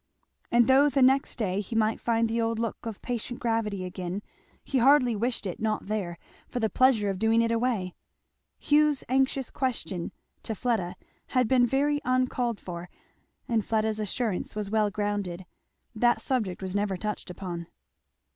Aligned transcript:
And 0.51 0.65
though 0.65 0.89
the 0.89 1.03
next 1.03 1.35
day 1.35 1.59
he 1.61 1.75
might 1.75 2.01
find 2.01 2.27
the 2.27 2.41
old 2.41 2.57
look 2.57 2.87
of 2.87 3.03
patient 3.03 3.39
gravity 3.39 3.85
again, 3.85 4.23
he 4.63 4.79
hardly 4.79 5.15
wished 5.15 5.45
it 5.45 5.59
not 5.59 5.85
there, 5.85 6.17
for 6.47 6.59
the 6.59 6.71
pleasure 6.71 7.11
of 7.11 7.19
doing 7.19 7.43
it 7.43 7.51
away. 7.51 7.93
Hugh's 8.57 9.03
anxious 9.09 9.51
question 9.51 10.11
to 10.41 10.55
Fleda 10.55 10.95
had 11.27 11.47
been 11.47 11.67
very 11.67 12.01
uncalled 12.03 12.59
for, 12.59 12.89
and 13.47 13.63
Fleda's 13.63 13.99
assurance 13.99 14.55
was 14.55 14.71
well 14.71 14.89
grounded; 14.89 15.45
that 15.93 16.19
subject 16.19 16.63
was 16.63 16.75
never 16.75 16.97
touched 16.97 17.29
upon. 17.29 17.67